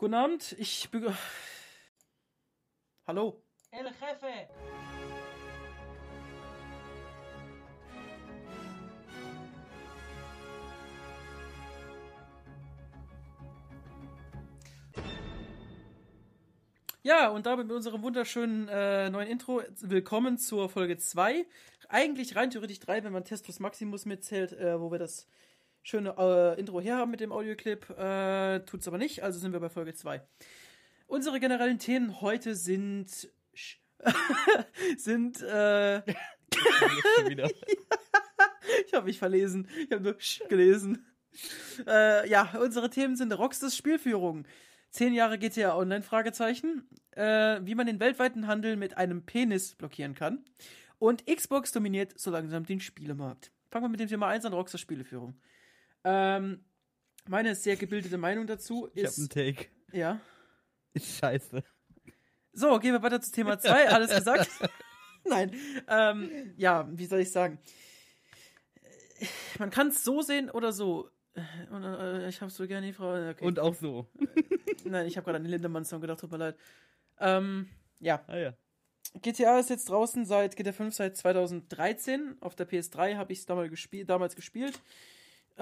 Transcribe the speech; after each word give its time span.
Guten 0.00 0.14
Abend, 0.14 0.56
ich 0.58 0.88
be 0.90 1.14
Hallo. 3.06 3.42
El 3.70 3.84
Jefe. 3.84 4.48
Ja, 17.02 17.28
und 17.28 17.44
damit 17.44 17.66
mit 17.66 17.76
unserem 17.76 18.00
wunderschönen 18.00 18.68
äh, 18.68 19.10
neuen 19.10 19.28
Intro 19.28 19.62
willkommen 19.82 20.38
zur 20.38 20.70
Folge 20.70 20.96
2. 20.96 21.44
Eigentlich 21.90 22.36
rein 22.36 22.48
theoretisch 22.48 22.80
3, 22.80 23.04
wenn 23.04 23.12
man 23.12 23.26
Testus 23.26 23.60
Maximus 23.60 24.06
mitzählt, 24.06 24.54
äh, 24.54 24.80
wo 24.80 24.90
wir 24.90 24.98
das 24.98 25.26
schöne 25.82 26.14
äh, 26.18 26.58
Intro 26.60 26.80
her 26.80 26.96
haben 26.96 27.10
mit 27.10 27.20
dem 27.20 27.32
Audioclip. 27.32 27.90
Äh, 27.90 28.60
tut's 28.60 28.88
aber 28.88 28.98
nicht, 28.98 29.22
also 29.22 29.38
sind 29.38 29.52
wir 29.52 29.60
bei 29.60 29.68
Folge 29.68 29.94
2. 29.94 30.22
Unsere 31.06 31.40
generellen 31.40 31.78
Themen 31.78 32.20
heute 32.20 32.54
sind. 32.54 33.30
sind. 34.96 35.42
Äh, 35.42 35.98
ich 38.86 38.94
habe 38.94 39.06
mich 39.06 39.18
verlesen. 39.18 39.68
Ich 39.84 39.90
habe 39.92 40.02
nur 40.02 40.16
gelesen. 40.48 41.04
Äh, 41.86 42.28
ja, 42.28 42.52
unsere 42.60 42.90
Themen 42.90 43.16
sind 43.16 43.32
Rockstars 43.32 43.76
Spielführung. 43.76 44.46
Zehn 44.90 45.14
Jahre 45.14 45.38
GTA 45.38 45.76
Online, 45.76 46.02
Fragezeichen. 46.02 46.88
Äh, 47.12 47.60
wie 47.62 47.74
man 47.74 47.86
den 47.86 48.00
weltweiten 48.00 48.46
Handel 48.46 48.76
mit 48.76 48.96
einem 48.96 49.24
Penis 49.24 49.74
blockieren 49.74 50.14
kann. 50.14 50.44
Und 50.98 51.26
Xbox 51.26 51.72
dominiert 51.72 52.18
so 52.18 52.30
langsam 52.30 52.64
den 52.64 52.80
Spielemarkt. 52.80 53.50
Fangen 53.70 53.84
wir 53.84 53.88
mit 53.88 54.00
dem 54.00 54.08
Thema 54.08 54.28
1 54.28 54.44
an, 54.44 54.52
Rockstars 54.52 54.80
Spieleführung. 54.80 55.34
Ähm, 56.04 56.64
meine 57.28 57.54
sehr 57.54 57.76
gebildete 57.76 58.18
Meinung 58.18 58.46
dazu 58.46 58.88
Ich 58.94 59.04
hab 59.04 59.10
ist. 59.10 59.18
einen 59.18 59.28
Take. 59.28 59.66
Ja. 59.92 60.20
Ist 60.92 61.18
scheiße. 61.18 61.62
So, 62.52 62.78
gehen 62.78 62.92
wir 62.92 63.02
weiter 63.02 63.20
zu 63.20 63.30
Thema 63.30 63.58
2. 63.58 63.88
Alles 63.90 64.14
gesagt? 64.14 64.48
Nein. 65.24 65.54
Ähm, 65.88 66.54
ja, 66.56 66.88
wie 66.90 67.06
soll 67.06 67.20
ich 67.20 67.30
sagen? 67.30 67.58
Man 69.58 69.70
kann 69.70 69.88
es 69.88 70.02
so 70.02 70.22
sehen 70.22 70.50
oder 70.50 70.72
so. 70.72 71.10
Und, 71.70 71.84
äh, 71.84 72.28
ich 72.28 72.40
habe 72.40 72.50
so 72.50 72.66
gerne 72.66 72.86
die 72.86 72.92
Frau. 72.92 73.12
Okay. 73.30 73.44
Und 73.44 73.60
auch 73.60 73.74
so. 73.74 74.08
Nein, 74.84 75.06
ich 75.06 75.16
habe 75.16 75.26
gerade 75.26 75.36
an 75.36 75.44
den 75.44 75.50
Lindemann-Song 75.50 76.00
gedacht, 76.00 76.20
tut 76.20 76.32
mir 76.32 76.38
leid. 76.38 76.56
Ähm, 77.18 77.68
ja, 78.00 78.24
Ah 78.26 78.36
ja. 78.36 78.54
GTA 79.22 79.58
ist 79.58 79.70
jetzt 79.70 79.88
draußen 79.88 80.24
seit 80.24 80.56
GTA 80.56 80.72
5 80.72 80.94
seit 80.94 81.16
2013. 81.16 82.36
Auf 82.40 82.54
der 82.54 82.68
PS3 82.68 83.16
habe 83.16 83.32
ich 83.32 83.40
es 83.40 83.46
damals, 83.46 83.70
gespiel 83.70 84.04
damals 84.04 84.36
gespielt. 84.36 84.80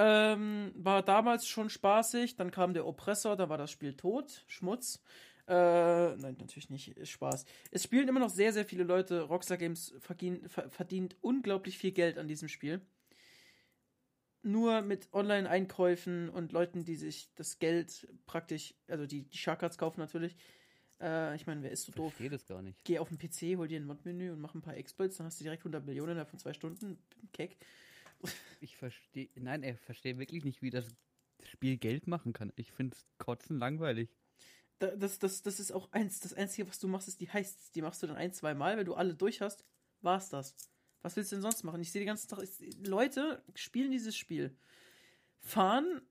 Ähm, 0.00 0.70
war 0.76 1.02
damals 1.02 1.48
schon 1.48 1.68
spaßig. 1.68 2.36
Dann 2.36 2.52
kam 2.52 2.72
der 2.72 2.86
Oppressor, 2.86 3.36
da 3.36 3.48
war 3.48 3.58
das 3.58 3.72
Spiel 3.72 3.94
tot. 3.94 4.44
Schmutz. 4.46 5.02
Äh, 5.48 6.14
nein, 6.16 6.36
natürlich 6.38 6.70
nicht. 6.70 6.96
Ist 6.96 7.10
Spaß. 7.10 7.44
Es 7.72 7.82
spielen 7.82 8.06
immer 8.06 8.20
noch 8.20 8.30
sehr, 8.30 8.52
sehr 8.52 8.64
viele 8.64 8.84
Leute. 8.84 9.22
Rockstar 9.22 9.56
Games 9.56 9.92
verdient, 9.98 10.48
verdient 10.50 11.16
unglaublich 11.20 11.78
viel 11.78 11.90
Geld 11.90 12.16
an 12.16 12.28
diesem 12.28 12.46
Spiel. 12.48 12.80
Nur 14.42 14.82
mit 14.82 15.12
Online-Einkäufen 15.12 16.28
und 16.28 16.52
Leuten, 16.52 16.84
die 16.84 16.94
sich 16.94 17.28
das 17.34 17.58
Geld 17.58 18.06
praktisch, 18.24 18.74
also 18.86 19.04
die, 19.04 19.24
die 19.24 19.36
Sharkcards 19.36 19.78
kaufen 19.78 19.98
natürlich. 19.98 20.36
Äh, 21.00 21.34
ich 21.34 21.48
meine, 21.48 21.64
wer 21.64 21.72
ist 21.72 21.86
so 21.86 21.92
doof? 21.92 22.12
Verstehe 22.12 22.30
das 22.30 22.46
gar 22.46 22.62
nicht. 22.62 22.84
Geh 22.84 23.00
auf 23.00 23.08
den 23.08 23.18
PC, 23.18 23.58
hol 23.58 23.66
dir 23.66 23.80
ein 23.80 23.86
Mod-Menü 23.86 24.30
und 24.30 24.40
mach 24.40 24.54
ein 24.54 24.62
paar 24.62 24.76
Exploits, 24.76 25.16
dann 25.16 25.26
hast 25.26 25.40
du 25.40 25.44
direkt 25.44 25.62
100 25.62 25.84
Millionen 25.84 26.12
innerhalb 26.12 26.30
von 26.30 26.38
zwei 26.38 26.52
Stunden. 26.52 26.98
Keck. 27.32 27.56
Ich 28.60 28.76
verstehe. 28.76 29.28
Nein, 29.36 29.62
er 29.62 29.76
versteht 29.76 30.18
wirklich 30.18 30.44
nicht, 30.44 30.62
wie 30.62 30.70
das 30.70 30.86
Spiel 31.44 31.76
Geld 31.76 32.06
machen 32.06 32.32
kann. 32.32 32.52
Ich 32.56 32.72
finde 32.72 32.96
es 32.96 33.06
kotzen 33.18 33.58
langweilig. 33.58 34.10
Da- 34.80 34.96
Das, 34.96 35.18
das, 35.18 35.42
das 35.42 35.60
ist 35.60 35.70
auch 35.72 35.90
eins. 35.92 36.20
Das 36.20 36.34
Einzige, 36.34 36.68
was 36.68 36.78
du 36.80 36.88
machst, 36.88 37.06
ist 37.08 37.20
die 37.20 37.30
Heists. 37.30 37.70
Die 37.72 37.82
machst 37.82 38.02
du 38.02 38.06
dann 38.08 38.16
ein, 38.16 38.32
zwei 38.32 38.54
Mal. 38.54 38.76
Wenn 38.76 38.86
du 38.86 38.94
alle 38.94 39.14
durch 39.14 39.40
hast, 39.40 39.64
war's 40.00 40.28
das. 40.30 40.54
Was 41.02 41.14
willst 41.14 41.30
du 41.30 41.36
denn 41.36 41.42
sonst 41.42 41.62
machen? 41.62 41.80
Ich 41.80 41.92
sehe 41.92 42.00
die 42.00 42.06
ganzen 42.06 42.28
Tag. 42.28 42.40
ich- 42.42 42.86
Leute 42.86 43.44
spielen 43.54 43.92
dieses 43.92 44.16
Spiel. 44.16 44.56
Fahren 45.38 46.02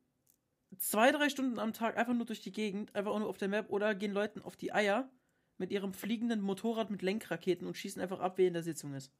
zwei, 0.77 1.11
drei 1.11 1.29
Stunden 1.29 1.59
am 1.59 1.73
Tag 1.73 1.97
einfach 1.97 2.13
nur 2.13 2.25
durch 2.25 2.41
die 2.41 2.51
Gegend, 2.53 2.95
einfach 2.95 3.11
auch 3.11 3.19
nur 3.19 3.27
auf 3.29 3.37
der 3.37 3.49
Map 3.49 3.69
oder 3.69 3.93
gehen 3.95 4.13
Leuten 4.13 4.41
auf 4.41 4.55
die 4.55 4.71
Eier 4.73 5.09
mit 5.57 5.71
ihrem 5.71 5.93
fliegenden 5.93 6.39
Motorrad 6.39 6.89
mit 6.91 7.01
Lenkraketen 7.01 7.67
und 7.67 7.75
schießen 7.75 8.01
einfach 8.01 8.19
ab, 8.19 8.37
wer 8.37 8.47
in 8.47 8.53
der 8.53 8.63
Sitzung 8.63 8.93
ist. 8.93 9.11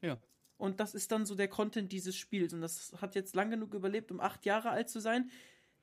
Ja. 0.00 0.18
Und 0.60 0.78
das 0.78 0.94
ist 0.94 1.10
dann 1.10 1.24
so 1.24 1.34
der 1.34 1.48
Content 1.48 1.90
dieses 1.90 2.14
Spiels. 2.16 2.52
Und 2.52 2.60
das 2.60 2.92
hat 3.00 3.14
jetzt 3.14 3.34
lang 3.34 3.50
genug 3.50 3.72
überlebt, 3.74 4.12
um 4.12 4.20
acht 4.20 4.44
Jahre 4.44 4.70
alt 4.70 4.90
zu 4.90 5.00
sein. 5.00 5.30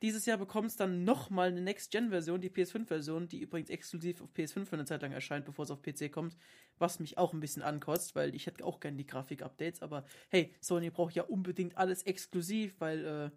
Dieses 0.03 0.27
Jahr 0.27 0.37
bekommt 0.37 0.67
es 0.69 0.75
dann 0.75 1.03
nochmal 1.03 1.47
eine 1.47 1.61
Next-Gen-Version, 1.61 2.39
die 2.39 2.51
PS5-Version, 2.51 3.27
die 3.27 3.41
übrigens 3.41 3.71
exklusiv 3.71 4.21
auf 4.21 4.29
PS5 4.35 4.65
für 4.65 4.75
eine 4.75 4.85
Zeit 4.85 5.01
lang 5.01 5.11
erscheint, 5.11 5.45
bevor 5.45 5.65
es 5.65 5.71
auf 5.71 5.81
PC 5.81 6.11
kommt. 6.11 6.37
Was 6.77 6.99
mich 6.99 7.17
auch 7.17 7.33
ein 7.33 7.39
bisschen 7.39 7.63
ankotzt, 7.63 8.15
weil 8.15 8.35
ich 8.35 8.45
hätte 8.45 8.63
auch 8.63 8.79
gerne 8.79 8.97
die 8.97 9.07
Grafik-Updates. 9.07 9.81
Aber 9.81 10.05
hey, 10.29 10.53
Sony 10.61 10.91
braucht 10.91 11.15
ja 11.15 11.23
unbedingt 11.23 11.75
alles 11.77 12.03
exklusiv, 12.03 12.79
weil, 12.79 13.03
äh, 13.03 13.31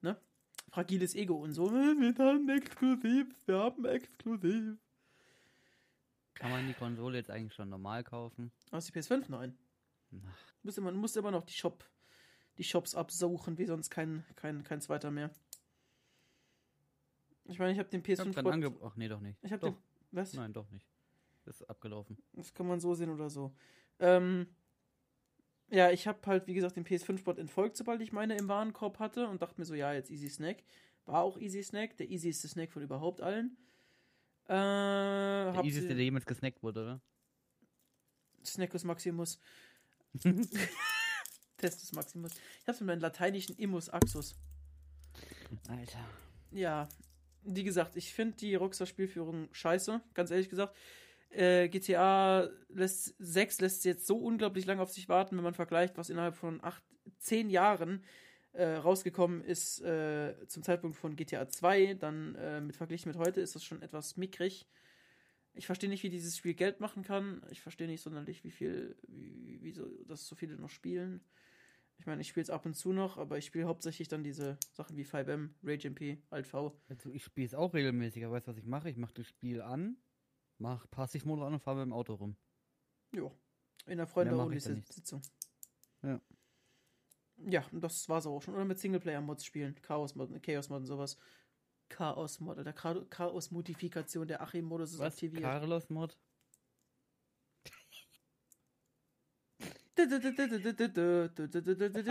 ne? 0.00 0.16
Fragiles 0.70 1.14
Ego 1.14 1.34
und 1.34 1.52
so. 1.52 1.68
"Äh, 1.68 1.96
Wir 2.00 2.14
haben 2.24 2.48
exklusiv, 2.48 3.26
wir 3.46 3.58
haben 3.58 3.84
exklusiv. 3.84 4.78
Kann 6.34 6.50
man 6.50 6.66
die 6.66 6.72
Konsole 6.72 7.18
jetzt 7.18 7.30
eigentlich 7.30 7.52
schon 7.52 7.68
normal 7.68 8.02
kaufen? 8.02 8.50
Aus 8.70 8.86
die 8.86 8.92
PS5? 8.92 9.28
Nein. 9.28 9.58
Ach. 10.12 10.52
Du 10.62 10.66
musst 10.68 10.78
immer, 10.78 10.92
du 10.92 10.98
musst 10.98 11.16
immer 11.16 11.30
noch 11.30 11.42
die 11.44 11.52
Shop, 11.54 11.84
die 12.58 12.64
Shops 12.64 12.94
absuchen, 12.94 13.58
wie 13.58 13.66
sonst 13.66 13.90
kein, 13.90 14.24
kein, 14.36 14.62
kein 14.64 14.80
zweiter 14.80 15.10
mehr. 15.10 15.30
Ich 17.44 17.58
meine, 17.58 17.72
ich 17.72 17.78
habe 17.78 17.88
den 17.88 18.02
Ich 18.06 18.18
hab 18.18 18.26
PS5 18.26 18.34
grad 18.34 18.44
Bot- 18.44 18.52
ange 18.52 18.76
Ach 18.82 18.96
nee, 18.96 19.08
doch 19.08 19.20
nicht. 19.20 19.38
Ich 19.42 19.52
habe 19.52 19.60
doch. 19.60 19.72
den. 19.74 19.82
Was? 20.12 20.34
Nein, 20.34 20.52
doch 20.52 20.70
nicht. 20.70 20.86
Das 21.44 21.60
ist 21.60 21.68
abgelaufen. 21.68 22.18
Das 22.34 22.52
kann 22.54 22.66
man 22.66 22.80
so 22.80 22.94
sehen 22.94 23.10
oder 23.10 23.30
so. 23.30 23.54
Ähm, 23.98 24.46
ja, 25.68 25.90
ich 25.90 26.06
habe 26.06 26.18
halt, 26.26 26.46
wie 26.46 26.54
gesagt, 26.54 26.76
den 26.76 26.84
PS5-Bot 26.84 27.38
entfolgt, 27.38 27.76
sobald 27.76 28.00
ich 28.02 28.12
meine 28.12 28.36
im 28.36 28.48
Warenkorb 28.48 28.98
hatte 28.98 29.28
und 29.28 29.40
dachte 29.42 29.60
mir 29.60 29.64
so, 29.64 29.74
ja, 29.74 29.92
jetzt 29.92 30.10
Easy 30.10 30.28
Snack. 30.28 30.62
War 31.06 31.22
auch 31.22 31.38
Easy 31.38 31.62
Snack, 31.62 31.96
der 31.96 32.08
easyste 32.10 32.46
Snack 32.48 32.72
von 32.72 32.82
überhaupt 32.82 33.20
allen. 33.20 33.56
Äh, 34.44 34.48
Der 34.48 35.52
hab 35.56 35.64
sie- 35.64 35.86
der 35.88 35.96
jemals 35.96 36.26
gesnackt 36.26 36.62
wurde, 36.62 36.82
oder? 36.82 37.00
Snackus 38.44 38.84
Maximus. 38.84 39.38
Testus 41.56 41.92
Maximus. 41.92 42.32
Ich 42.62 42.68
hab's 42.68 42.80
mit 42.80 42.88
meinem 42.88 43.00
lateinischen 43.00 43.56
Immus 43.56 43.88
Axus. 43.88 44.34
Alter. 45.68 46.04
Ja, 46.52 46.88
wie 47.42 47.64
gesagt, 47.64 47.96
ich 47.96 48.12
finde 48.12 48.36
die 48.36 48.54
Rockstar-Spielführung 48.54 49.48
scheiße, 49.52 50.00
ganz 50.14 50.30
ehrlich 50.30 50.48
gesagt. 50.48 50.76
Äh, 51.30 51.68
GTA 51.68 52.48
lässt, 52.68 53.14
6 53.18 53.60
lässt 53.60 53.84
jetzt 53.84 54.06
so 54.06 54.18
unglaublich 54.18 54.66
lange 54.66 54.82
auf 54.82 54.90
sich 54.90 55.08
warten, 55.08 55.36
wenn 55.36 55.44
man 55.44 55.54
vergleicht, 55.54 55.96
was 55.96 56.10
innerhalb 56.10 56.34
von 56.34 56.62
8, 56.62 56.82
10 57.18 57.50
Jahren 57.50 58.04
äh, 58.52 58.64
rausgekommen 58.64 59.42
ist 59.42 59.80
äh, 59.80 60.34
zum 60.48 60.62
Zeitpunkt 60.62 60.96
von 60.96 61.14
GTA 61.14 61.48
2. 61.48 61.94
Dann 61.94 62.34
äh, 62.34 62.60
mit 62.60 62.76
verglichen 62.76 63.10
mit 63.10 63.18
heute 63.18 63.40
ist 63.40 63.54
das 63.54 63.64
schon 63.64 63.82
etwas 63.82 64.16
mickrig. 64.16 64.66
Ich 65.54 65.66
verstehe 65.66 65.90
nicht, 65.90 66.02
wie 66.02 66.10
dieses 66.10 66.36
Spiel 66.36 66.54
Geld 66.54 66.80
machen 66.80 67.02
kann. 67.02 67.42
Ich 67.50 67.60
verstehe 67.60 67.88
nicht 67.88 68.02
sonderlich, 68.02 68.44
wie 68.44 68.50
viel, 68.50 68.96
wie, 69.08 69.62
wie 69.62 69.72
so, 69.72 69.86
dass 70.04 70.26
so 70.26 70.34
viele 70.36 70.56
noch 70.56 70.70
spielen. 70.70 71.20
Ich 71.98 72.06
meine, 72.06 72.22
ich 72.22 72.28
spiele 72.28 72.44
es 72.44 72.50
ab 72.50 72.64
und 72.64 72.74
zu 72.74 72.92
noch, 72.92 73.18
aber 73.18 73.36
ich 73.36 73.44
spiele 73.44 73.66
hauptsächlich 73.66 74.08
dann 74.08 74.24
diese 74.24 74.58
Sachen 74.72 74.96
wie 74.96 75.04
5M, 75.04 75.50
Rage 75.62 75.88
MP, 75.88 76.22
Alt 76.30 76.46
V. 76.46 76.80
Also 76.88 77.10
ich 77.10 77.24
spiele 77.24 77.46
es 77.46 77.54
auch 77.54 77.74
regelmäßig, 77.74 78.24
aber 78.24 78.36
weißt 78.36 78.46
du, 78.46 78.52
was 78.52 78.58
ich 78.58 78.64
mache? 78.64 78.88
Ich 78.88 78.96
mache 78.96 79.12
das 79.12 79.26
Spiel 79.26 79.60
an, 79.60 79.98
mach 80.56 80.88
Passivmodus 80.90 81.44
an 81.44 81.52
und 81.54 81.60
fahre 81.60 81.78
mit 81.78 81.86
dem 81.86 81.92
Auto 81.92 82.14
rum. 82.14 82.36
Jo. 83.14 83.30
In 83.86 83.98
der. 83.98 84.06
Freunde-Sitzung. 84.06 85.20
Ja. 86.02 86.20
Ja, 87.48 87.66
und 87.72 87.82
das 87.82 88.08
war's 88.08 88.26
auch 88.26 88.40
schon. 88.40 88.54
Oder 88.54 88.64
mit 88.64 88.78
Singleplayer-Mods 88.78 89.44
spielen. 89.44 89.74
Chaos-Mod, 89.82 90.42
Chaos-Mod 90.42 90.80
und 90.80 90.86
sowas. 90.86 91.18
Chaos-Mod 91.90 92.58
oder 92.58 92.72
Cha- 92.72 93.04
Chaos-Modifikation. 93.10 94.26
Der 94.28 94.40
Achim-Modus 94.40 94.92
ist 94.92 94.98
Was? 94.98 95.12
aktiviert. 95.14 95.42
Carlos 95.42 95.90
Mod? 95.90 96.16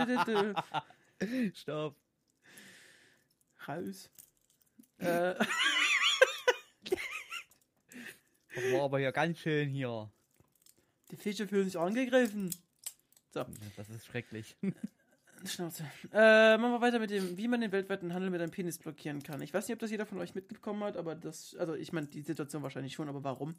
Stopp. 1.54 1.96
Raus. 3.66 4.10
äh, 4.98 5.34
war 8.72 8.82
aber 8.82 8.98
hier 8.98 9.12
ganz 9.12 9.38
schön 9.38 9.70
hier. 9.70 10.10
die 11.10 11.16
Fische 11.16 11.46
fühlen 11.48 11.64
sich 11.66 11.78
angegriffen. 11.78 12.54
So. 13.32 13.40
Ja, 13.40 13.46
Das 13.76 13.88
ist 13.90 14.06
schrecklich. 14.06 14.56
Schnauze. 15.46 15.84
Äh, 16.12 16.58
machen 16.58 16.72
wir 16.72 16.80
weiter 16.80 16.98
mit 16.98 17.10
dem, 17.10 17.36
wie 17.36 17.48
man 17.48 17.60
den 17.60 17.72
weltweiten 17.72 18.12
Handel 18.12 18.30
mit 18.30 18.40
einem 18.40 18.50
Penis 18.50 18.78
blockieren 18.78 19.22
kann. 19.22 19.40
Ich 19.42 19.54
weiß 19.54 19.66
nicht, 19.66 19.74
ob 19.74 19.80
das 19.80 19.90
jeder 19.90 20.06
von 20.06 20.18
euch 20.18 20.34
mitbekommen 20.34 20.82
hat, 20.84 20.96
aber 20.96 21.14
das, 21.14 21.56
also 21.56 21.74
ich 21.74 21.92
meine, 21.92 22.06
die 22.06 22.22
Situation 22.22 22.62
wahrscheinlich 22.62 22.92
schon, 22.92 23.08
aber 23.08 23.24
warum? 23.24 23.54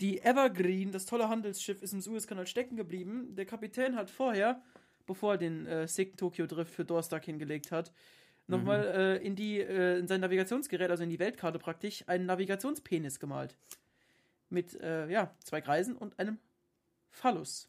Die 0.00 0.20
Evergreen, 0.20 0.92
das 0.92 1.06
tolle 1.06 1.28
Handelsschiff, 1.28 1.82
ist 1.82 1.94
im 1.94 2.00
Suezkanal 2.00 2.46
stecken 2.46 2.76
geblieben. 2.76 3.34
Der 3.34 3.46
Kapitän 3.46 3.96
hat 3.96 4.10
vorher, 4.10 4.62
bevor 5.06 5.34
er 5.34 5.38
den 5.38 5.66
äh, 5.66 5.88
Sick 5.88 6.16
Tokyo 6.16 6.46
Drift 6.46 6.74
für 6.74 6.84
Dorstark 6.84 7.24
hingelegt 7.24 7.72
hat, 7.72 7.92
nochmal 8.46 8.84
äh, 8.84 9.26
in 9.26 9.36
die, 9.36 9.60
äh, 9.60 9.98
in 9.98 10.06
sein 10.06 10.20
Navigationsgerät, 10.20 10.90
also 10.90 11.02
in 11.02 11.10
die 11.10 11.18
Weltkarte 11.18 11.58
praktisch, 11.58 12.04
einen 12.06 12.26
Navigationspenis 12.26 13.18
gemalt. 13.18 13.56
Mit, 14.50 14.78
äh, 14.80 15.08
ja, 15.08 15.34
zwei 15.42 15.60
Kreisen 15.60 15.96
und 15.96 16.18
einem 16.18 16.38
Phallus. 17.10 17.66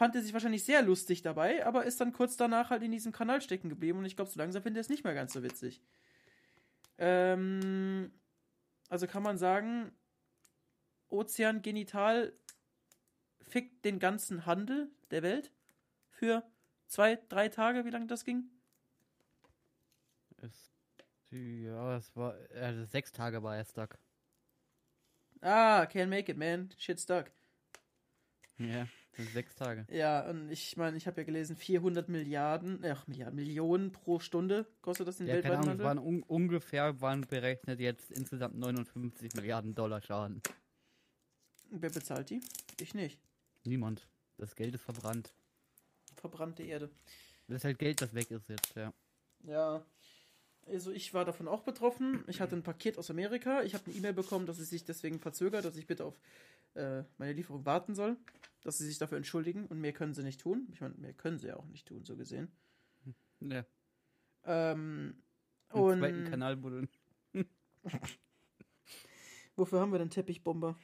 Fand 0.00 0.14
er 0.14 0.22
sich 0.22 0.32
wahrscheinlich 0.32 0.64
sehr 0.64 0.80
lustig 0.80 1.20
dabei, 1.20 1.66
aber 1.66 1.84
ist 1.84 2.00
dann 2.00 2.14
kurz 2.14 2.38
danach 2.38 2.70
halt 2.70 2.82
in 2.82 2.90
diesem 2.90 3.12
Kanal 3.12 3.42
stecken 3.42 3.68
geblieben 3.68 3.98
und 3.98 4.06
ich 4.06 4.16
glaube, 4.16 4.30
so 4.30 4.38
langsam 4.38 4.62
findet 4.62 4.78
er 4.78 4.80
es 4.80 4.88
nicht 4.88 5.04
mehr 5.04 5.12
ganz 5.12 5.34
so 5.34 5.42
witzig. 5.42 5.82
Ähm, 6.96 8.10
also 8.88 9.06
kann 9.06 9.22
man 9.22 9.36
sagen, 9.36 9.92
Ozean 11.10 11.60
Genital 11.60 12.32
fickt 13.46 13.84
den 13.84 13.98
ganzen 13.98 14.46
Handel 14.46 14.90
der 15.10 15.22
Welt 15.22 15.52
für 16.08 16.44
zwei, 16.86 17.18
drei 17.28 17.50
Tage, 17.50 17.84
wie 17.84 17.90
lange 17.90 18.06
das 18.06 18.24
ging? 18.24 18.48
Es, 20.38 20.72
ja, 21.30 21.98
es 21.98 22.16
war, 22.16 22.36
also 22.54 22.86
sechs 22.86 23.12
Tage 23.12 23.42
war 23.42 23.54
er 23.54 23.66
stuck. 23.66 23.98
Ah, 25.42 25.82
can't 25.82 26.06
make 26.06 26.32
it, 26.32 26.38
man. 26.38 26.70
Shit 26.78 26.98
stuck. 26.98 27.30
Ja, 28.56 28.88
das 29.12 29.24
sind 29.24 29.32
sechs 29.32 29.54
Tage. 29.54 29.86
Ja, 29.90 30.28
und 30.28 30.50
ich 30.50 30.76
meine, 30.76 30.96
ich 30.96 31.06
habe 31.06 31.20
ja 31.20 31.24
gelesen, 31.24 31.56
400 31.56 32.08
Milliarden, 32.08 32.84
ach, 32.84 33.06
Milliarden, 33.06 33.36
Millionen 33.36 33.92
pro 33.92 34.18
Stunde 34.20 34.66
kostet 34.82 35.08
das 35.08 35.20
in 35.20 35.26
Ja, 35.26 35.34
weltweiten 35.34 35.68
Handel. 35.68 35.84
waren 35.84 35.98
un 35.98 36.22
ungefähr, 36.22 37.00
waren 37.00 37.22
berechnet 37.22 37.80
jetzt 37.80 38.10
insgesamt 38.10 38.56
59 38.56 39.34
Milliarden 39.34 39.74
Dollar 39.74 40.00
Schaden. 40.00 40.40
Wer 41.70 41.90
bezahlt 41.90 42.30
die? 42.30 42.40
Ich 42.80 42.94
nicht. 42.94 43.20
Niemand. 43.64 44.08
Das 44.38 44.54
Geld 44.56 44.74
ist 44.74 44.82
verbrannt. 44.84 45.32
Verbrannte 46.16 46.62
Erde. 46.62 46.90
Das 47.46 47.58
ist 47.58 47.64
halt 47.64 47.78
Geld, 47.78 48.00
das 48.00 48.14
weg 48.14 48.30
ist 48.30 48.48
jetzt, 48.48 48.74
ja. 48.74 48.92
Ja. 49.44 49.84
Also 50.70 50.92
ich 50.92 51.12
war 51.14 51.24
davon 51.24 51.48
auch 51.48 51.62
betroffen. 51.62 52.24
Ich 52.28 52.40
hatte 52.40 52.56
ein 52.56 52.62
Paket 52.62 52.98
aus 52.98 53.10
Amerika. 53.10 53.62
Ich 53.62 53.74
habe 53.74 53.84
eine 53.86 53.94
E-Mail 53.94 54.12
bekommen, 54.12 54.46
dass 54.46 54.58
es 54.58 54.70
sich 54.70 54.84
deswegen 54.84 55.18
verzögert, 55.18 55.64
dass 55.64 55.76
ich 55.76 55.86
bitte 55.86 56.04
auf 56.04 56.18
äh, 56.74 57.02
meine 57.18 57.32
Lieferung 57.32 57.66
warten 57.66 57.94
soll. 57.94 58.16
Dass 58.62 58.78
sie 58.78 58.86
sich 58.86 58.98
dafür 58.98 59.16
entschuldigen 59.16 59.66
und 59.66 59.80
mehr 59.80 59.92
können 59.92 60.14
sie 60.14 60.22
nicht 60.22 60.40
tun. 60.40 60.68
Ich 60.72 60.80
meine, 60.80 60.94
mehr 60.94 61.12
können 61.12 61.38
sie 61.38 61.48
ja 61.48 61.56
auch 61.56 61.66
nicht 61.66 61.88
tun, 61.88 62.04
so 62.04 62.16
gesehen. 62.16 62.52
Ja. 63.40 63.64
Ähm, 64.44 65.14
Im 65.72 65.80
und 65.80 65.98
zweiten 65.98 66.30
Kanal 66.30 66.62
wurde. 66.62 66.88
wofür 69.56 69.80
haben 69.80 69.92
wir 69.92 69.98
denn 69.98 70.10
Teppichbomber? 70.10 70.76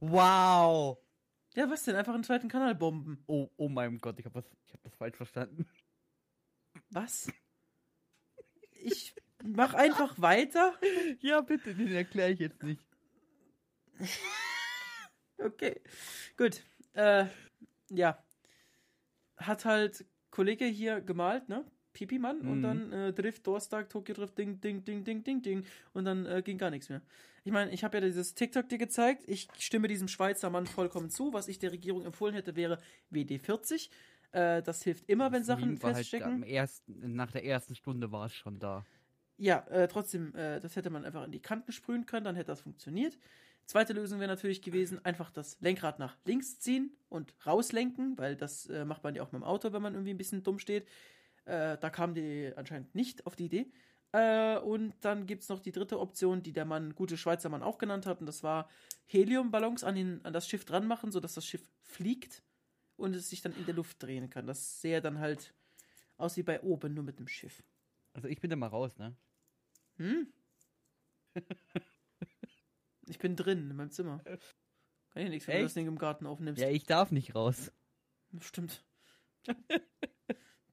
Wow! 0.00 0.98
Ja, 1.54 1.70
was 1.70 1.84
denn? 1.84 1.96
Einfach 1.96 2.14
einen 2.14 2.24
zweiten 2.24 2.48
Kanal 2.48 2.74
bomben. 2.74 3.22
Oh, 3.26 3.48
oh 3.56 3.68
mein 3.68 3.98
Gott, 3.98 4.18
ich 4.18 4.26
habe 4.26 4.44
ich 4.66 4.72
hab 4.72 4.82
das 4.82 4.94
falsch 4.94 5.16
verstanden. 5.16 5.66
Was? 6.90 7.28
Ich 8.82 9.14
mach 9.44 9.74
einfach 9.74 10.20
weiter. 10.20 10.74
Ja, 11.20 11.40
bitte, 11.40 11.74
den 11.74 11.92
erkläre 11.92 12.30
ich 12.32 12.38
jetzt 12.40 12.62
nicht. 12.62 12.80
Okay, 15.38 15.80
gut. 16.36 16.62
Äh, 16.94 17.26
ja. 17.90 18.18
Hat 19.36 19.64
halt 19.66 20.06
Kollege 20.30 20.64
hier 20.64 21.00
gemalt, 21.02 21.48
ne? 21.50 21.64
Pipi-Mann 21.92 22.40
und 22.40 22.58
Mhm. 22.58 22.62
dann 22.62 22.92
äh, 22.92 23.12
Drift, 23.12 23.46
Donnerstag, 23.46 23.88
Tokyo 23.88 24.14
Drift, 24.14 24.36
Ding, 24.38 24.60
Ding, 24.60 24.84
Ding, 24.84 25.04
Ding, 25.04 25.22
Ding, 25.24 25.42
Ding. 25.42 25.66
Und 25.92 26.04
dann 26.06 26.26
äh, 26.26 26.42
ging 26.42 26.58
gar 26.58 26.70
nichts 26.70 26.88
mehr. 26.88 27.02
Ich 27.44 27.52
meine, 27.52 27.70
ich 27.70 27.84
habe 27.84 27.98
ja 27.98 28.04
dieses 28.04 28.34
TikTok 28.34 28.68
dir 28.68 28.78
gezeigt. 28.78 29.22
Ich 29.26 29.48
stimme 29.58 29.88
diesem 29.88 30.08
Schweizer 30.08 30.50
Mann 30.50 30.66
vollkommen 30.66 31.10
zu. 31.10 31.32
Was 31.32 31.48
ich 31.48 31.58
der 31.58 31.72
Regierung 31.72 32.04
empfohlen 32.04 32.34
hätte, 32.34 32.56
wäre 32.56 32.78
WD40. 33.12 33.88
Äh, 34.32 34.62
das 34.62 34.82
hilft 34.82 35.08
immer, 35.08 35.32
wenn 35.32 35.44
Das 35.46 35.46
Sachen 35.46 35.74
Meme 35.74 35.80
halt 35.92 35.96
feststecken. 35.96 36.32
am 36.32 36.42
ersten, 36.42 37.14
nach 37.14 37.30
der 37.32 37.44
ersten 37.44 37.74
Stunde 37.74 38.12
war 38.12 38.26
es 38.26 38.34
schon 38.34 38.58
da. 38.58 38.86
Ja, 39.38 39.66
äh, 39.68 39.86
trotzdem, 39.88 40.34
äh, 40.34 40.60
das 40.60 40.76
hätte 40.76 40.90
man 40.90 41.04
einfach 41.04 41.24
in 41.24 41.32
die 41.32 41.40
Kanten 41.42 41.72
sprühen 41.72 42.06
können, 42.06 42.24
dann 42.24 42.36
hätte 42.36 42.48
das 42.48 42.62
funktioniert. 42.62 43.18
Zweite 43.66 43.92
Lösung 43.92 44.20
wäre 44.20 44.30
natürlich 44.30 44.62
gewesen, 44.62 45.04
einfach 45.04 45.30
das 45.30 45.60
Lenkrad 45.60 45.98
nach 45.98 46.16
links 46.24 46.58
ziehen 46.60 46.96
und 47.08 47.34
rauslenken, 47.46 48.16
weil 48.16 48.36
das 48.36 48.66
äh, 48.66 48.84
macht 48.84 49.02
man 49.04 49.14
ja 49.14 49.22
auch 49.22 49.32
mit 49.32 49.42
dem 49.42 49.44
Auto, 49.44 49.72
wenn 49.72 49.82
man 49.82 49.94
irgendwie 49.94 50.14
ein 50.14 50.18
bisschen 50.18 50.42
dumm 50.42 50.58
steht. 50.58 50.86
Äh, 51.44 51.76
da 51.78 51.90
kam 51.90 52.14
die 52.14 52.52
anscheinend 52.56 52.94
nicht 52.94 53.26
auf 53.26 53.36
die 53.36 53.46
Idee. 53.46 53.70
Äh, 54.12 54.58
und 54.58 54.94
dann 55.00 55.26
gibt 55.26 55.42
es 55.42 55.48
noch 55.48 55.60
die 55.60 55.72
dritte 55.72 55.98
Option, 56.00 56.42
die 56.42 56.52
der 56.52 56.64
Mann, 56.64 56.94
gute 56.94 57.16
Schweizer 57.18 57.48
Mann 57.48 57.62
auch 57.62 57.78
genannt 57.78 58.06
hat, 58.06 58.20
und 58.20 58.26
das 58.26 58.42
war 58.42 58.68
Heliumballons 59.06 59.84
an, 59.84 59.96
den, 59.96 60.24
an 60.24 60.32
das 60.32 60.48
Schiff 60.48 60.64
dran 60.64 60.86
machen, 60.86 61.10
sodass 61.12 61.34
das 61.34 61.44
Schiff 61.44 61.68
fliegt 61.82 62.42
und 62.96 63.14
es 63.14 63.30
sich 63.30 63.42
dann 63.42 63.54
in 63.54 63.66
der 63.66 63.74
Luft 63.74 64.02
drehen 64.02 64.30
kann. 64.30 64.46
Das 64.46 64.80
sähe 64.80 65.00
dann 65.00 65.18
halt 65.18 65.54
aus 66.16 66.36
wie 66.36 66.42
bei 66.42 66.60
oben, 66.62 66.94
nur 66.94 67.04
mit 67.04 67.18
dem 67.18 67.28
Schiff. 67.28 67.62
Also 68.12 68.28
ich 68.28 68.40
bin 68.40 68.50
da 68.50 68.56
mal 68.56 68.68
raus, 68.68 68.96
ne? 68.98 69.14
Hm? 69.96 70.32
ich 73.06 73.18
bin 73.18 73.36
drin 73.36 73.70
in 73.70 73.76
meinem 73.76 73.90
Zimmer. 73.90 74.22
Kann 75.10 75.22
ich 75.22 75.28
nichts, 75.28 75.48
wenn 75.48 75.56
du 75.56 75.62
das 75.62 75.72
Echt? 75.72 75.76
Ding 75.76 75.86
im 75.88 75.98
Garten 75.98 76.26
aufnimmst. 76.26 76.60
Ja, 76.60 76.70
ich 76.70 76.84
darf 76.84 77.10
nicht 77.10 77.34
raus. 77.34 77.72
Stimmt. 78.40 78.84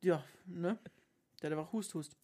ja, 0.01 0.23
ne? 0.45 0.79
Der 1.41 1.51
hat 1.51 1.57
einfach 1.57 1.73
Hust, 1.73 1.93
Hust. 1.93 2.17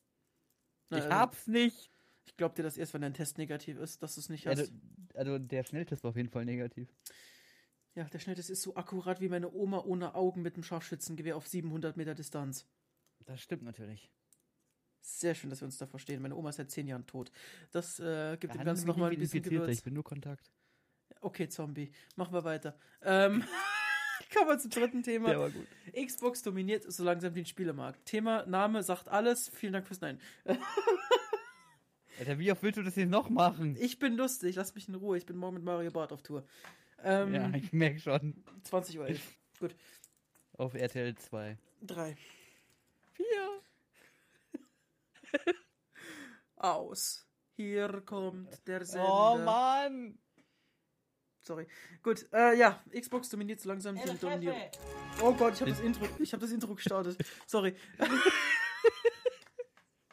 Na, 0.89 0.97
ich 0.97 1.03
also, 1.03 1.15
hab's 1.15 1.47
nicht. 1.47 1.91
Ich 2.25 2.37
glaub 2.37 2.55
dir 2.55 2.63
das 2.63 2.77
erst, 2.77 2.93
wenn 2.93 3.01
dein 3.01 3.13
Test 3.13 3.37
negativ 3.37 3.77
ist, 3.77 4.01
dass 4.01 4.15
du 4.15 4.21
es 4.21 4.29
nicht 4.29 4.47
hast. 4.47 4.59
Also, 4.59 4.73
also 5.15 5.39
der 5.39 5.63
Schnelltest 5.63 6.03
war 6.03 6.09
auf 6.09 6.17
jeden 6.17 6.29
Fall 6.29 6.45
negativ. 6.45 6.89
Ja, 7.99 8.05
der 8.05 8.19
Schnelltest 8.19 8.49
ist 8.49 8.61
so 8.61 8.77
akkurat 8.77 9.19
wie 9.19 9.27
meine 9.27 9.51
Oma 9.53 9.79
ohne 9.79 10.15
Augen 10.15 10.41
mit 10.41 10.55
dem 10.55 10.63
Scharfschützengewehr 10.63 11.35
auf 11.35 11.49
700 11.49 11.97
Meter 11.97 12.15
Distanz. 12.15 12.65
Das 13.25 13.41
stimmt 13.41 13.63
natürlich. 13.63 14.09
Sehr 15.01 15.35
schön, 15.35 15.49
dass 15.49 15.59
wir 15.59 15.65
uns 15.65 15.77
da 15.77 15.85
verstehen. 15.85 16.21
Meine 16.21 16.37
Oma 16.37 16.49
ist 16.49 16.55
seit 16.55 16.71
zehn 16.71 16.87
Jahren 16.87 17.05
tot. 17.05 17.29
Das 17.71 17.99
äh, 17.99 18.37
gibt 18.39 18.53
dem 18.53 18.59
Hat 18.59 18.67
Ganzen 18.67 18.87
nochmal 18.87 19.11
ein 19.11 19.19
bisschen 19.19 19.43
Gewürz. 19.43 19.69
Ich 19.69 19.83
bin 19.83 19.95
nur 19.95 20.05
Kontakt. 20.05 20.49
Okay, 21.19 21.49
Zombie. 21.49 21.91
Machen 22.15 22.33
wir 22.33 22.45
weiter. 22.45 22.79
Ähm, 23.01 23.43
kommen 24.33 24.47
wir 24.47 24.59
zum 24.59 24.71
dritten 24.71 25.03
Thema. 25.03 25.37
war 25.37 25.49
gut. 25.49 25.67
Xbox 25.93 26.41
dominiert 26.41 26.89
so 26.89 27.03
langsam 27.03 27.33
den 27.33 27.45
Spielemarkt. 27.45 28.05
Thema, 28.05 28.45
Name 28.45 28.81
sagt 28.81 29.09
alles. 29.09 29.49
Vielen 29.49 29.73
Dank 29.73 29.87
fürs 29.87 29.99
Nein. 29.99 30.21
Alter, 32.17 32.39
wie 32.39 32.49
oft 32.49 32.63
willst 32.63 32.77
du 32.77 32.83
das 32.83 32.95
jetzt 32.95 33.09
noch 33.09 33.29
machen? 33.29 33.75
Ich 33.77 33.99
bin 33.99 34.15
lustig, 34.15 34.55
lass 34.55 34.73
mich 34.73 34.87
in 34.87 34.95
Ruhe. 34.95 35.17
Ich 35.17 35.25
bin 35.25 35.35
morgen 35.35 35.55
mit 35.55 35.63
Mario 35.65 35.91
Bart 35.91 36.13
auf 36.13 36.21
Tour. 36.21 36.45
Ähm, 37.03 37.33
Ja, 37.33 37.49
ich 37.55 37.71
merke 37.73 37.99
schon. 37.99 38.43
20 38.63 38.99
Uhr 38.99 39.07
11. 39.07 39.37
Gut. 39.59 39.75
Auf 40.57 40.73
RTL 40.73 41.15
2. 41.15 41.57
Drei. 41.81 42.17
Vier. 43.13 43.61
Aus. 46.55 47.25
Hier 47.55 48.01
kommt 48.05 48.67
der 48.67 48.85
Sender. 48.85 49.07
Oh 49.09 49.37
Mann! 49.37 50.17
Sorry. 51.41 51.67
Gut, 52.03 52.27
äh, 52.31 52.55
ja, 52.57 52.83
Xbox 52.91 53.29
dominiert 53.29 53.59
so 53.59 53.69
langsam 53.69 53.95
den 53.95 54.19
Dominier. 54.19 54.69
Oh 55.21 55.33
Gott, 55.33 55.55
ich 55.55 55.61
habe 55.61 55.71
das 55.71 55.79
Intro, 55.79 56.07
ich 56.19 56.31
habe 56.31 56.41
das 56.41 56.51
Intro 56.51 56.75
gestartet. 56.75 57.17
Sorry. 57.47 57.75
das 57.97 58.09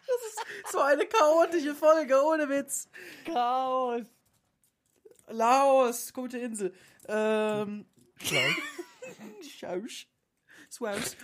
ist 0.07 0.41
so 0.73 0.81
eine 0.81 1.07
chaotische 1.07 1.75
Folge, 1.75 2.21
ohne 2.25 2.49
Witz. 2.49 2.89
Chaos! 3.25 4.07
Laos, 5.29 6.13
gute 6.13 6.39
Insel. 6.39 6.73
Ähm, 7.09 7.87
Schausch. 9.59 10.07
Swaus. 10.71 11.17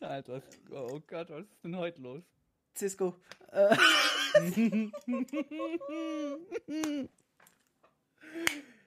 Alter, 0.00 0.42
oh 0.70 1.00
Gott, 1.06 1.30
was 1.30 1.44
ist 1.44 1.64
denn 1.64 1.76
heute 1.76 2.00
los? 2.00 2.22
Cisco. 2.74 3.20
Äh, 3.52 3.76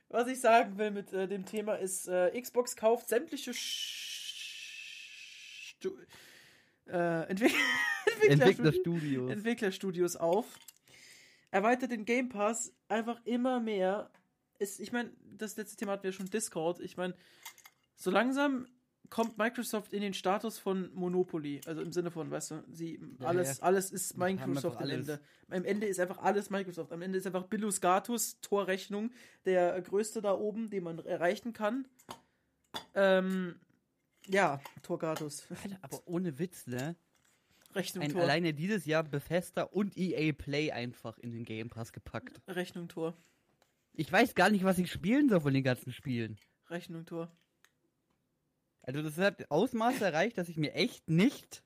was 0.09 0.27
ich 0.27 0.39
sagen 0.39 0.77
will 0.77 0.91
mit 0.91 1.11
äh, 1.13 1.27
dem 1.27 1.45
Thema 1.45 1.75
ist, 1.75 2.07
äh, 2.07 2.39
Xbox 2.39 2.75
kauft 2.75 3.09
sämtliche 3.09 3.53
Sch 3.53 4.13
Stu 5.75 5.91
äh, 6.87 7.29
Entwick 7.29 7.53
Entwicklerstudios. 8.29 9.29
Entwicklerstudios 9.31 10.15
auf, 10.15 10.45
erweitert 11.51 11.91
den 11.91 12.05
Game 12.05 12.29
Pass 12.29 12.73
einfach 12.87 13.19
immer 13.25 13.59
mehr. 13.59 14.09
Ist, 14.59 14.79
ich 14.79 14.91
meine, 14.91 15.11
das 15.37 15.57
letzte 15.57 15.77
Thema 15.77 15.93
hatten 15.93 16.03
wir 16.03 16.11
schon 16.11 16.29
Discord. 16.29 16.79
Ich 16.79 16.97
meine, 16.97 17.15
so 17.95 18.11
langsam 18.11 18.67
kommt 19.09 19.37
Microsoft 19.37 19.93
in 19.93 20.01
den 20.01 20.13
Status 20.13 20.57
von 20.57 20.91
Monopoly. 20.93 21.61
Also 21.65 21.81
im 21.81 21.91
Sinne 21.91 22.09
von, 22.09 22.31
weißt 22.31 22.51
du, 22.51 22.63
sie, 22.71 22.99
Ja, 23.19 23.27
alles, 23.27 23.59
ja. 23.59 23.63
alles 23.63 23.91
ist 23.91 24.17
Microsoft 24.17 24.81
am. 24.81 24.89
Ende. 24.89 25.19
Am 25.49 25.65
Ende 25.65 25.87
ist 25.87 25.99
einfach 25.99 26.17
alles 26.17 26.49
Microsoft. 26.49 26.91
Am 26.91 27.01
Ende 27.01 27.19
ist 27.19 27.27
einfach 27.27 27.43
Billus 27.43 27.79
Gatus, 27.79 28.39
Torrechnung, 28.41 29.11
der 29.45 29.79
größte 29.81 30.21
da 30.21 30.33
oben, 30.33 30.69
den 30.69 30.83
man 30.83 30.97
erreichen 30.99 31.53
kann. 31.53 31.87
Ähm, 32.95 33.59
ja, 34.27 34.59
Torgatus. 34.81 35.45
Alter, 35.63 35.77
aber 35.81 36.01
ohne 36.07 36.39
Witz, 36.39 36.65
ne? 36.65 36.95
Rechnung 37.75 38.03
Ein, 38.03 38.11
Tor. 38.11 38.21
alleine 38.21 38.53
dieses 38.53 38.85
Jahr 38.85 39.03
Bethesda 39.03 39.63
und 39.63 39.97
EA 39.97 40.31
Play 40.33 40.71
einfach 40.71 41.17
in 41.17 41.31
den 41.31 41.43
Game 41.43 41.69
Pass 41.69 41.91
gepackt. 41.91 42.41
Rechnung 42.47 42.87
Tor. 42.87 43.15
Ich 43.93 44.11
weiß 44.11 44.35
gar 44.35 44.49
nicht, 44.49 44.63
was 44.63 44.79
ich 44.79 44.91
spielen 44.91 45.29
soll 45.29 45.41
von 45.41 45.53
den 45.53 45.63
ganzen 45.63 45.91
Spielen. 45.91 46.37
Rechnung 46.69 47.05
Tor. 47.05 47.31
Also 48.81 49.01
das 49.01 49.17
hat 49.17 49.49
Ausmaße 49.49 50.03
erreicht, 50.03 50.37
dass 50.37 50.49
ich 50.49 50.57
mir 50.57 50.73
echt 50.73 51.09
nicht 51.09 51.63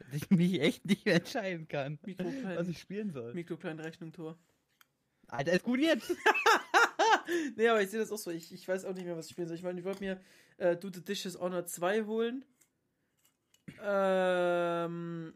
dass 0.00 0.14
ich 0.14 0.30
mich 0.30 0.60
echt 0.60 0.84
nicht 0.86 1.04
mehr 1.04 1.16
entscheiden 1.16 1.68
kann, 1.68 1.98
Mikro 2.04 2.24
was 2.24 2.68
ich 2.68 2.78
spielen 2.78 3.10
soll. 3.10 3.34
Mikro 3.34 3.56
klein 3.56 3.78
Rechnung 3.78 4.12
Tor. 4.12 4.38
Alter, 5.28 5.52
ist 5.52 5.62
gut 5.62 5.78
jetzt. 5.78 6.10
nee, 7.56 7.68
aber 7.68 7.82
ich 7.82 7.90
sehe 7.90 8.00
das 8.00 8.10
auch 8.10 8.18
so. 8.18 8.30
Ich, 8.30 8.52
ich 8.52 8.66
weiß 8.66 8.84
auch 8.84 8.94
nicht 8.94 9.04
mehr, 9.04 9.16
was 9.16 9.26
ich 9.26 9.32
spielen 9.32 9.46
soll. 9.46 9.56
Ich 9.56 9.62
meine, 9.62 9.78
ich 9.78 9.84
wollte 9.84 10.02
mir 10.02 10.20
äh, 10.56 10.76
Do 10.76 10.90
the 10.92 11.04
Dishes 11.04 11.38
Honor 11.38 11.66
2 11.66 12.04
holen. 12.04 12.44
Ähm, 13.80 15.34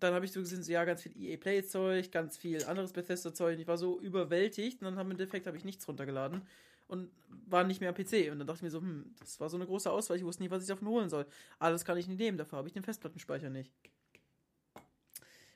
dann 0.00 0.14
habe 0.14 0.24
ich 0.24 0.32
so 0.32 0.40
gesehen, 0.40 0.62
so, 0.62 0.72
ja, 0.72 0.84
ganz 0.84 1.02
viel 1.02 1.12
EA 1.16 1.36
Play 1.36 1.62
Zeug, 1.64 2.10
ganz 2.10 2.36
viel 2.36 2.64
anderes 2.64 2.92
Bethesda 2.92 3.34
Zeug. 3.34 3.54
Und 3.54 3.60
ich 3.60 3.68
war 3.68 3.78
so 3.78 4.00
überwältigt 4.00 4.80
und 4.80 4.86
dann 4.86 4.96
haben 4.96 5.08
im 5.08 5.12
Endeffekt 5.12 5.46
habe 5.46 5.56
ich 5.56 5.64
nichts 5.64 5.86
runtergeladen 5.88 6.42
und 6.88 7.10
war 7.46 7.64
nicht 7.64 7.80
mehr 7.80 7.90
am 7.90 7.94
PC. 7.94 8.32
Und 8.32 8.38
dann 8.38 8.46
dachte 8.46 8.58
ich 8.58 8.62
mir 8.62 8.70
so, 8.70 8.80
hm, 8.80 9.14
das 9.20 9.38
war 9.40 9.48
so 9.48 9.56
eine 9.56 9.66
große 9.66 9.90
Auswahl, 9.90 10.16
ich 10.16 10.24
wusste 10.24 10.42
nicht, 10.42 10.50
was 10.50 10.62
ich 10.62 10.68
davon 10.68 10.88
holen 10.88 11.08
soll. 11.08 11.26
Alles 11.58 11.84
kann 11.84 11.98
ich 11.98 12.08
nicht 12.08 12.18
nehmen, 12.18 12.38
dafür 12.38 12.58
habe 12.58 12.68
ich 12.68 12.74
den 12.74 12.82
Festplattenspeicher 12.82 13.50
nicht. 13.50 13.72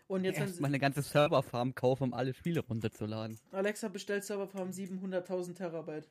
Und 0.09 0.25
jetzt, 0.25 0.39
wenn 0.39 0.49
Erstmal 0.49 0.69
eine 0.69 0.79
ganze 0.79 1.01
Serverfarm 1.01 1.75
kaufen, 1.75 2.05
um 2.05 2.15
alle 2.15 2.35
Spiele 2.35 2.61
runterzuladen. 2.61 3.39
Alexa 3.51 3.89
bestellt 3.89 4.25
Serverfarm 4.25 4.69
700.000 4.69 5.55
Terabyte. 5.55 6.07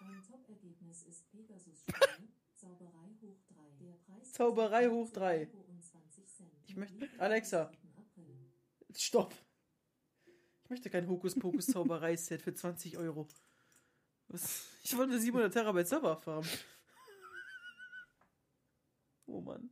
Ein 0.00 0.22
Top-Ergebnis 0.26 1.02
ist 1.02 1.30
Pegasus 1.30 1.80
Spiele, 1.82 2.28
Zauberei 2.56 3.10
hoch 3.20 3.36
3. 3.52 3.84
Der 3.84 3.92
Preis 4.06 4.29
Zauberei 4.44 4.88
hoch 4.88 5.10
drei. 5.10 5.46
25 5.48 6.26
Cent. 6.26 6.50
Ich 6.66 6.74
möchte- 6.74 7.10
Alexa. 7.18 7.66
am 7.66 7.74
7. 7.74 7.92
April. 7.98 8.50
Stopp! 8.96 9.34
Ich 10.64 10.70
möchte 10.70 10.88
kein 10.88 11.06
Hokuspokus-Zauberei-Set 11.10 12.40
für 12.40 12.54
20 12.54 12.96
Euro. 12.96 13.28
Was? 14.28 14.64
Ich 14.82 14.96
wollte 14.96 15.20
700 15.20 15.52
Terabyte 15.52 15.88
Serverfarm. 15.88 16.46
Oh 19.26 19.42
Mann. 19.42 19.70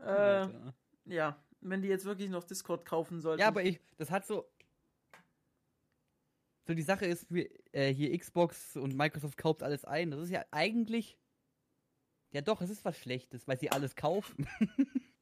Äh, 0.00 0.48
ja, 1.04 1.40
wenn 1.60 1.80
die 1.80 1.86
jetzt 1.88 2.06
wirklich 2.06 2.28
noch 2.28 2.42
Discord 2.42 2.84
kaufen 2.84 3.20
sollten. 3.20 3.40
Ja, 3.40 3.46
aber 3.46 3.62
ich, 3.62 3.80
das 3.98 4.10
hat 4.10 4.26
so. 4.26 4.50
So, 6.66 6.74
die 6.74 6.82
Sache 6.82 7.06
ist, 7.06 7.32
wir, 7.32 7.48
äh, 7.72 7.94
hier 7.94 8.18
Xbox 8.18 8.76
und 8.76 8.96
Microsoft 8.96 9.38
kauft 9.38 9.62
alles 9.62 9.84
ein. 9.84 10.10
Das 10.10 10.18
ist 10.22 10.30
ja 10.30 10.44
eigentlich. 10.50 11.16
Ja, 12.32 12.40
doch, 12.42 12.60
es 12.60 12.70
ist 12.70 12.84
was 12.84 12.98
Schlechtes, 12.98 13.46
weil 13.48 13.58
sie 13.58 13.70
alles 13.70 13.96
kaufen. 13.96 14.46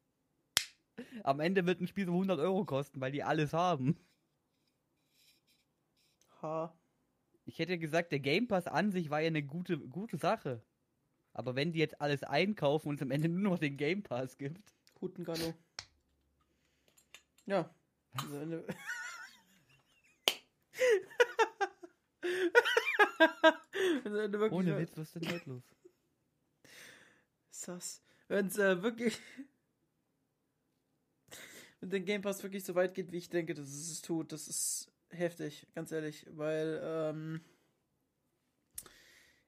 Am 1.22 1.40
Ende 1.40 1.66
wird 1.66 1.80
ein 1.80 1.86
Spiel 1.86 2.06
so 2.06 2.12
100 2.12 2.38
Euro 2.40 2.64
kosten, 2.64 3.00
weil 3.00 3.12
die 3.12 3.22
alles 3.22 3.52
haben. 3.52 3.96
Ha. 6.42 6.76
Ich 7.46 7.58
hätte 7.58 7.78
gesagt, 7.78 8.10
der 8.12 8.20
Game 8.20 8.48
Pass 8.48 8.66
an 8.66 8.90
sich 8.90 9.10
war 9.10 9.20
ja 9.20 9.26
eine 9.28 9.42
gute, 9.42 9.78
gute 9.78 10.16
Sache. 10.16 10.62
Aber 11.32 11.54
wenn 11.56 11.72
die 11.72 11.78
jetzt 11.78 12.00
alles 12.00 12.22
einkaufen 12.22 12.88
und 12.88 12.96
es 12.96 13.02
am 13.02 13.10
Ende 13.10 13.28
nur 13.28 13.52
noch 13.52 13.58
den 13.58 13.76
Game 13.76 14.02
Pass 14.02 14.38
gibt. 14.38 14.72
Hutengallo. 15.00 15.54
Ja. 17.46 17.74
Also 18.16 18.38
eine- 18.38 18.64
Also 24.04 24.18
eine 24.18 24.50
Ohne 24.50 24.78
Witz, 24.78 24.96
was 24.96 25.14
ist 25.14 25.24
denn 25.24 25.32
heute 25.32 25.50
los? 25.50 25.62
Sass. 27.64 28.02
Wenn 28.28 28.46
es 28.46 28.58
äh, 28.58 28.82
wirklich. 28.82 29.18
Wenn 31.80 31.90
der 31.90 32.00
Game 32.00 32.22
Pass 32.22 32.42
wirklich 32.42 32.64
so 32.64 32.74
weit 32.74 32.94
geht, 32.94 33.12
wie 33.12 33.18
ich 33.18 33.28
denke, 33.28 33.54
dass 33.54 33.68
es 33.68 33.90
es 33.90 34.02
tut, 34.02 34.32
das 34.32 34.48
ist 34.48 34.90
heftig, 35.10 35.66
ganz 35.74 35.92
ehrlich. 35.92 36.26
Weil, 36.30 36.80
ähm. 36.82 37.40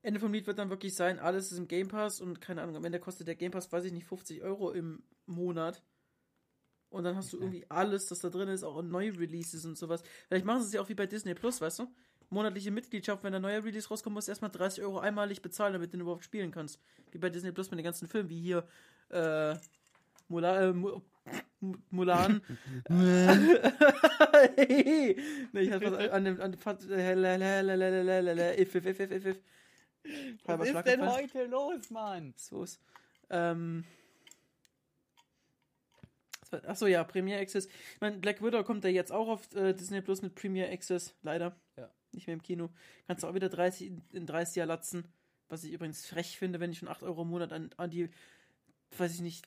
Ende 0.02 0.20
vom 0.20 0.32
Lied 0.32 0.46
wird 0.46 0.58
dann 0.58 0.70
wirklich 0.70 0.94
sein, 0.94 1.18
alles 1.18 1.50
ist 1.50 1.58
im 1.58 1.66
Game 1.66 1.88
Pass 1.88 2.20
und 2.20 2.40
keine 2.40 2.62
Ahnung, 2.62 2.76
am 2.76 2.84
Ende 2.84 3.00
kostet 3.00 3.26
der 3.26 3.34
Game 3.34 3.50
Pass, 3.50 3.72
weiß 3.72 3.84
ich 3.84 3.92
nicht, 3.92 4.06
50 4.06 4.42
Euro 4.42 4.70
im 4.70 5.02
Monat. 5.26 5.82
Und 6.90 7.02
dann 7.02 7.16
hast 7.16 7.32
du 7.32 7.38
irgendwie 7.38 7.68
alles, 7.68 8.06
das 8.06 8.20
da 8.20 8.30
drin 8.30 8.48
ist, 8.48 8.62
auch 8.62 8.80
neue 8.82 9.18
Releases 9.18 9.64
und 9.64 9.76
sowas. 9.76 10.04
Vielleicht 10.28 10.44
machen 10.44 10.60
sie 10.60 10.68
es 10.68 10.72
ja 10.74 10.80
auch 10.80 10.88
wie 10.88 10.94
bei 10.94 11.06
Disney 11.06 11.34
Plus, 11.34 11.60
weißt 11.60 11.80
du? 11.80 11.92
Monatliche 12.30 12.70
Mitgliedschaft, 12.70 13.22
wenn 13.24 13.34
ein 13.34 13.42
neuer 13.42 13.62
Release 13.64 13.88
rauskommt, 13.88 14.14
musst 14.14 14.28
du 14.28 14.32
erstmal 14.32 14.50
30 14.50 14.82
Euro 14.82 14.98
einmalig 14.98 15.42
bezahlen, 15.42 15.72
damit 15.74 15.88
du 15.92 15.96
den 15.96 16.00
überhaupt 16.02 16.24
spielen 16.24 16.50
kannst. 16.50 16.80
Wie 17.12 17.18
bei 17.18 17.30
Disney 17.30 17.52
Plus 17.52 17.70
mit 17.70 17.78
den 17.78 17.84
ganzen 17.84 18.08
Filmen, 18.08 18.28
wie 18.28 18.40
hier 18.40 18.66
äh, 19.10 19.54
Mulan. 20.28 20.62
Äh, 20.62 20.72
Mu- 20.72 21.00
M- 21.62 21.82
Mulan. 21.90 22.42
nee, 22.88 23.56
ich 25.52 25.70
hatte 25.72 25.92
was 25.92 26.08
an 26.10 26.24
dem. 26.24 26.40
An 26.40 26.52
äh, 26.92 28.62
if, 28.62 28.74
if, 28.74 28.86
if, 28.86 29.00
if, 29.00 29.10
if, 29.10 29.26
if. 29.26 29.40
Halber 30.46 30.60
Was 30.60 30.66
ist 30.66 30.70
Schlag 30.72 30.84
denn 30.84 31.00
gefallen. 31.00 31.24
heute 31.24 31.44
los, 31.46 31.90
Mann? 31.90 32.34
So 32.36 32.62
ist. 32.64 32.80
Ähm. 33.30 33.84
Achso, 36.64 36.86
ja, 36.86 37.02
Premier 37.02 37.40
Access. 37.40 37.66
Ich 37.66 38.00
meine, 38.00 38.18
Black 38.18 38.40
Widow 38.42 38.62
kommt 38.62 38.84
ja 38.84 38.90
jetzt 38.90 39.10
auch 39.10 39.26
auf 39.28 39.52
äh, 39.56 39.74
Disney 39.74 40.00
Plus 40.00 40.22
mit 40.22 40.36
Premier 40.36 40.70
Access, 40.70 41.12
leider. 41.22 41.56
Ja. 41.76 41.90
Nicht 42.16 42.26
mehr 42.26 42.34
im 42.34 42.42
Kino. 42.42 42.70
Kannst 43.06 43.22
du 43.22 43.28
auch 43.28 43.34
wieder 43.34 43.48
30 43.48 43.88
in, 43.88 44.02
in 44.10 44.26
30 44.26 44.56
Jahr 44.56 44.66
latzen. 44.66 45.04
Was 45.48 45.62
ich 45.62 45.72
übrigens 45.72 46.04
frech 46.06 46.38
finde, 46.38 46.58
wenn 46.58 46.72
ich 46.72 46.78
schon 46.78 46.88
8 46.88 47.04
Euro 47.04 47.22
im 47.22 47.28
Monat 47.28 47.52
an, 47.52 47.70
an 47.76 47.90
die, 47.90 48.10
weiß 48.96 49.14
ich 49.14 49.20
nicht, 49.20 49.46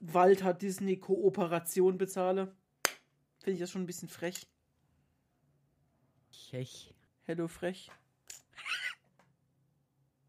Walter 0.00 0.54
Disney 0.54 0.96
Kooperation 0.96 1.98
bezahle. 1.98 2.56
Finde 3.38 3.52
ich 3.52 3.60
das 3.60 3.70
schon 3.70 3.82
ein 3.82 3.86
bisschen 3.86 4.08
frech. 4.08 4.46
Chech. 6.32 6.94
Hello 7.24 7.46
Frech. 7.46 7.90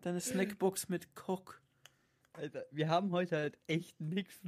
Deine 0.01 0.19
Snackbox 0.19 0.89
mit 0.89 1.15
Cock. 1.15 1.61
Alter, 2.33 2.65
wir 2.71 2.89
haben 2.89 3.11
heute 3.11 3.37
halt 3.37 3.57
echt 3.67 3.99
nichts 4.01 4.41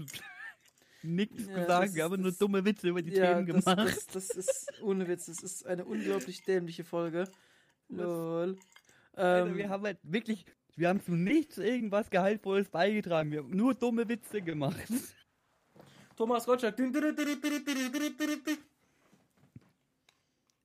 nix 1.05 1.33
Ja, 1.45 1.47
das 1.47 1.55
gesagt. 1.65 1.85
ist- 1.87 1.95
Wir 1.95 2.03
haben 2.03 2.21
nur 2.21 2.31
das- 2.31 2.37
dumme 2.37 2.65
Witze 2.65 2.89
über 2.89 3.01
die 3.01 3.11
Ja, 3.11 3.33
Themen 3.33 3.47
das, 3.47 3.65
gemacht. 3.65 3.87
das, 3.87 4.07
das 4.07 4.29
ist 4.31 4.81
ohne 4.81 5.07
Witz. 5.07 5.25
Das 5.27 5.41
ist 5.41 5.65
eine 5.65 5.85
unglaublich 5.85 6.43
dämliche 6.43 6.83
Folge. 6.83 7.29
Lol. 7.89 8.57
Ähm, 9.17 9.55
wir 9.55 9.69
haben 9.69 9.83
halt 9.85 9.99
wirklich, 10.03 10.45
wir 10.75 10.89
haben 10.89 11.01
zu 11.01 11.11
nichts 11.13 11.57
irgendwas 11.57 12.09
Gehaltvolles 12.09 12.69
beigetragen. 12.69 13.31
Wir 13.31 13.39
haben 13.39 13.55
nur 13.55 13.73
dumme 13.75 14.07
Witze 14.09 14.41
gemacht. 14.41 14.75
Thomas 16.17 16.45
Gottschalk. 16.45 16.75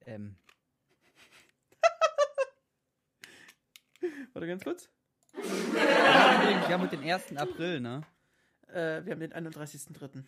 Ähm, 0.07 0.37
Warte 4.33 4.47
ganz 4.49 4.65
kurz. 4.65 4.89
wir 5.33 6.69
haben 6.69 6.83
mit 6.83 6.93
den 6.93 7.03
1. 7.03 7.37
April, 7.37 7.81
ne? 7.81 8.03
Äh, 8.73 9.05
wir 9.05 9.13
haben 9.13 9.21
den 9.21 9.33
31.03. 9.33 10.25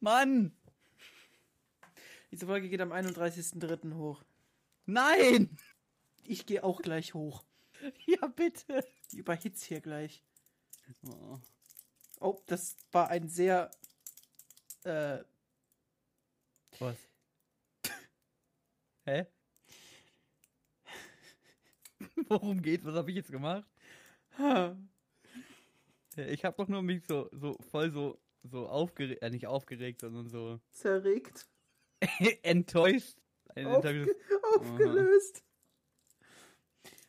Mann! 0.00 0.52
Diese 2.30 2.46
Folge 2.46 2.68
geht 2.68 2.80
am 2.80 2.92
31.03. 2.92 3.94
hoch. 3.94 4.22
Nein! 4.86 5.56
Ich 6.24 6.46
gehe 6.46 6.62
auch 6.62 6.82
gleich 6.82 7.14
hoch. 7.14 7.44
Ja, 8.06 8.26
bitte! 8.26 8.86
Ich 9.12 9.18
überhitze 9.18 9.66
hier 9.66 9.80
gleich. 9.80 10.22
Oh. 11.06 11.38
Oh, 12.20 12.42
das 12.46 12.76
war 12.92 13.08
ein 13.08 13.28
sehr. 13.28 13.70
Äh, 14.84 15.18
Was? 16.78 16.96
Hä? 19.04 19.26
Worum 22.28 22.62
geht's? 22.62 22.84
Was 22.84 22.94
habe 22.94 23.10
ich 23.10 23.16
jetzt 23.16 23.30
gemacht? 23.30 23.64
Ich 26.18 26.44
habe 26.44 26.56
doch 26.56 26.68
nur 26.68 26.82
mich 26.82 27.04
so, 27.06 27.28
so 27.32 27.56
voll 27.70 27.90
so, 27.90 28.18
so 28.42 28.68
aufgeregt, 28.68 29.22
äh, 29.22 29.30
nicht 29.30 29.46
aufgeregt, 29.46 30.00
sondern 30.00 30.28
so 30.28 30.60
zerregt. 30.70 31.46
enttäuscht. 32.42 33.16
Aufge 33.64 34.14
aufgelöst. 34.54 35.42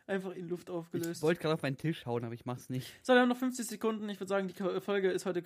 Einfach 0.09 0.31
in 0.33 0.49
Luft 0.49 0.69
Ich 0.69 0.75
aufgelöst. 0.75 1.21
wollte 1.21 1.39
gerade 1.39 1.53
auf 1.53 1.61
meinen 1.61 1.77
Tisch 1.77 2.05
hauen, 2.07 2.23
aber 2.25 2.33
ich 2.33 2.43
mach's 2.45 2.67
nicht. 2.69 2.91
So, 3.03 3.13
wir 3.13 3.21
haben 3.21 3.29
noch 3.29 3.37
50 3.37 3.67
Sekunden. 3.67 4.09
Ich 4.09 4.19
würde 4.19 4.27
sagen, 4.29 4.47
die 4.47 4.55
Ko- 4.55 4.81
Folge 4.81 5.11
ist 5.11 5.27
heute 5.27 5.43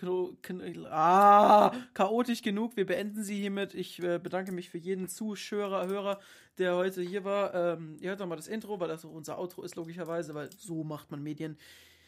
ah, 0.90 1.72
chaotisch 1.94 2.42
genug. 2.42 2.78
Wir 2.78 2.86
beenden 2.86 3.24
sie 3.24 3.36
hiermit. 3.36 3.74
Ich 3.74 4.02
äh, 4.02 4.20
bedanke 4.20 4.54
mich 4.54 4.70
für 4.70 4.78
jeden 4.78 5.10
Zuschauer, 5.10 5.86
Hörer, 5.88 6.20
der 6.58 6.76
heute 6.76 7.02
hier 7.02 7.26
war. 7.26 7.54
Ähm, 7.54 7.98
ihr 8.00 8.10
hört 8.12 8.20
noch 8.22 8.28
mal 8.28 8.38
das 8.38 8.48
Intro, 8.48 8.80
weil 8.80 8.88
das 8.88 9.04
auch 9.04 9.12
unser 9.12 9.38
Outro 9.38 9.64
ist, 9.64 9.76
logischerweise, 9.76 10.34
weil 10.34 10.50
so 10.58 10.86
macht 10.86 11.12
man 11.12 11.22
Medien. 11.22 11.58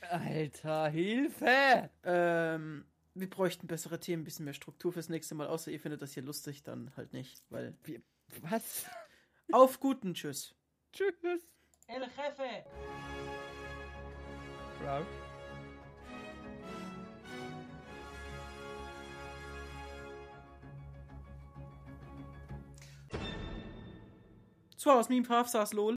Alter, 0.09 0.87
Hilfe! 0.87 1.89
Ähm, 2.03 2.85
wir 3.15 3.29
bräuchten 3.29 3.67
bessere 3.67 3.99
Themen, 3.99 4.21
ein 4.21 4.25
bisschen 4.25 4.45
mehr 4.45 4.53
Struktur 4.53 4.93
fürs 4.93 5.09
nächste 5.09 5.35
Mal. 5.35 5.47
Außer 5.47 5.71
ihr 5.71 5.79
findet 5.81 6.01
das 6.01 6.13
hier 6.13 6.23
lustig, 6.23 6.63
dann 6.63 6.91
halt 6.95 7.11
nicht. 7.11 7.43
Weil. 7.49 7.75
Was? 8.49 8.85
Auf 9.51 9.79
guten 9.81 10.13
Tschüss. 10.13 10.55
Tschüss. 10.93 11.54
El 11.87 12.01
Jefe. 12.01 12.65
Raus. 14.83 15.05
So, 24.75 24.91
aus 24.91 25.09
meinem 25.09 25.23
Path 25.23 25.49
saß 25.49 25.73
lol. 25.73 25.93